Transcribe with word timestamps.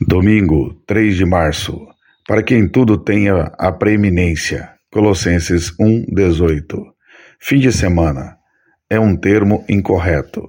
Domingo, 0.00 0.80
3 0.86 1.16
de 1.16 1.26
março. 1.26 1.76
Para 2.24 2.40
quem 2.40 2.68
tudo 2.68 2.96
tenha 2.96 3.50
a 3.58 3.72
preeminência. 3.72 4.70
Colossenses 4.92 5.72
1:18. 5.76 6.84
Fim 7.40 7.58
de 7.58 7.72
semana 7.72 8.36
é 8.88 9.00
um 9.00 9.16
termo 9.16 9.64
incorreto. 9.68 10.48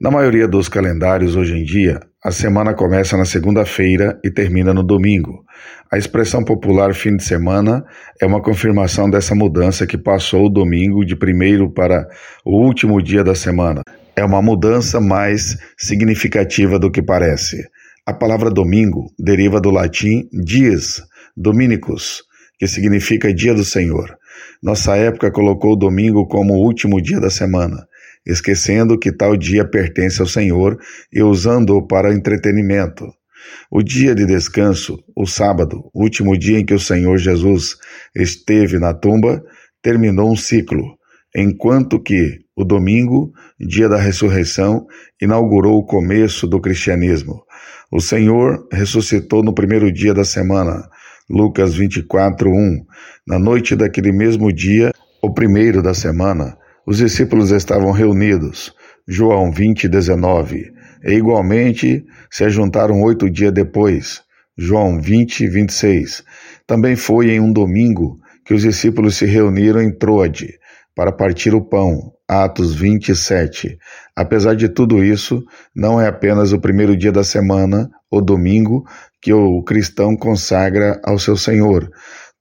Na 0.00 0.10
maioria 0.10 0.48
dos 0.48 0.68
calendários 0.68 1.36
hoje 1.36 1.54
em 1.56 1.62
dia, 1.62 2.00
a 2.24 2.32
semana 2.32 2.74
começa 2.74 3.16
na 3.16 3.24
segunda-feira 3.24 4.18
e 4.24 4.32
termina 4.32 4.74
no 4.74 4.82
domingo. 4.82 5.44
A 5.88 5.96
expressão 5.96 6.42
popular 6.42 6.92
fim 6.92 7.16
de 7.16 7.22
semana 7.22 7.84
é 8.20 8.26
uma 8.26 8.42
confirmação 8.42 9.08
dessa 9.08 9.32
mudança 9.32 9.86
que 9.86 9.96
passou 9.96 10.46
o 10.46 10.50
domingo 10.50 11.04
de 11.04 11.14
primeiro 11.14 11.70
para 11.70 12.04
o 12.44 12.60
último 12.60 13.00
dia 13.00 13.22
da 13.22 13.36
semana. 13.36 13.82
É 14.16 14.24
uma 14.24 14.42
mudança 14.42 15.00
mais 15.00 15.56
significativa 15.78 16.80
do 16.80 16.90
que 16.90 17.00
parece. 17.00 17.64
A 18.08 18.14
palavra 18.14 18.50
domingo 18.50 19.12
deriva 19.18 19.60
do 19.60 19.68
latim 19.68 20.28
dies, 20.32 21.02
dominicus, 21.36 22.22
que 22.56 22.68
significa 22.68 23.34
dia 23.34 23.52
do 23.52 23.64
Senhor. 23.64 24.16
Nossa 24.62 24.96
época 24.96 25.32
colocou 25.32 25.72
o 25.72 25.76
domingo 25.76 26.24
como 26.28 26.54
o 26.54 26.64
último 26.64 27.02
dia 27.02 27.18
da 27.18 27.30
semana, 27.30 27.84
esquecendo 28.24 28.96
que 28.96 29.10
tal 29.10 29.36
dia 29.36 29.68
pertence 29.68 30.20
ao 30.20 30.28
Senhor 30.28 30.78
e 31.12 31.20
usando-o 31.20 31.84
para 31.84 32.14
entretenimento. 32.14 33.04
O 33.68 33.82
dia 33.82 34.14
de 34.14 34.24
descanso, 34.24 35.02
o 35.16 35.26
sábado, 35.26 35.90
último 35.92 36.38
dia 36.38 36.60
em 36.60 36.64
que 36.64 36.74
o 36.74 36.78
Senhor 36.78 37.18
Jesus 37.18 37.76
esteve 38.14 38.78
na 38.78 38.94
tumba, 38.94 39.42
terminou 39.82 40.30
um 40.30 40.36
ciclo, 40.36 40.96
enquanto 41.34 42.00
que 42.00 42.45
o 42.56 42.64
domingo, 42.64 43.30
dia 43.60 43.86
da 43.86 43.98
ressurreição, 43.98 44.86
inaugurou 45.20 45.78
o 45.78 45.84
começo 45.84 46.46
do 46.46 46.58
cristianismo. 46.58 47.42
O 47.92 48.00
Senhor 48.00 48.66
ressuscitou 48.72 49.42
no 49.42 49.54
primeiro 49.54 49.92
dia 49.92 50.14
da 50.14 50.24
semana. 50.24 50.88
Lucas 51.28 51.74
24, 51.74 52.48
1. 52.48 52.84
Na 53.26 53.38
noite 53.38 53.76
daquele 53.76 54.10
mesmo 54.10 54.50
dia, 54.50 54.90
o 55.22 55.34
primeiro 55.34 55.82
da 55.82 55.92
semana, 55.92 56.56
os 56.86 56.96
discípulos 56.96 57.50
estavam 57.50 57.92
reunidos. 57.92 58.72
João 59.06 59.52
20, 59.52 59.86
19. 59.86 60.72
E 61.04 61.12
igualmente 61.12 62.04
se 62.30 62.42
ajuntaram 62.44 63.02
oito 63.02 63.28
dias 63.28 63.52
depois. 63.52 64.22
João 64.56 64.98
20, 64.98 65.46
26. 65.46 66.24
Também 66.66 66.96
foi 66.96 67.32
em 67.32 67.40
um 67.40 67.52
domingo 67.52 68.16
que 68.46 68.54
os 68.54 68.62
discípulos 68.62 69.16
se 69.16 69.26
reuniram 69.26 69.82
em 69.82 69.92
Troade 69.92 70.54
para 70.94 71.12
partir 71.12 71.54
o 71.54 71.60
pão. 71.60 72.15
Atos 72.28 72.74
27. 72.74 73.78
Apesar 74.14 74.54
de 74.56 74.68
tudo 74.68 75.04
isso, 75.04 75.44
não 75.74 76.00
é 76.00 76.08
apenas 76.08 76.52
o 76.52 76.60
primeiro 76.60 76.96
dia 76.96 77.12
da 77.12 77.22
semana, 77.22 77.88
o 78.10 78.20
domingo, 78.20 78.84
que 79.22 79.32
o 79.32 79.62
cristão 79.62 80.16
consagra 80.16 81.00
ao 81.04 81.18
seu 81.18 81.36
Senhor. 81.36 81.88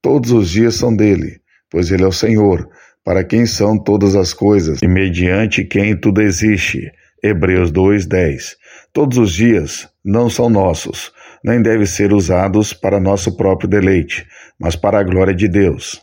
Todos 0.02 0.31
os 0.31 0.50
dias 0.50 0.75
são 0.75 0.95
dele, 0.95 1.39
pois 1.69 1.91
ele 1.91 2.03
é 2.03 2.08
o 2.08 2.11
Senhor, 2.11 2.67
para 3.03 3.23
quem 3.23 3.45
são 3.45 3.78
todas 3.78 4.16
as 4.16 4.33
coisas 4.33 4.80
e 4.81 4.88
mediante 4.88 5.63
quem 5.63 5.95
tudo 5.95 6.22
existe. 6.22 6.91
Hebreus 7.23 7.72
2:10. 7.72 8.56
Todos 8.91 9.17
os 9.17 9.31
dias 9.33 9.88
não 10.03 10.30
são 10.30 10.50
nossos, 10.50 11.11
nem 11.44 11.61
devem 11.61 11.86
ser 11.86 12.13
usados 12.13 12.73
para 12.73 13.00
nosso 13.00 13.36
próprio 13.36 13.69
deleite, 13.69 14.25
mas 14.59 14.75
para 14.75 15.00
a 15.00 15.03
glória 15.03 15.33
de 15.33 15.47
Deus. 15.47 16.02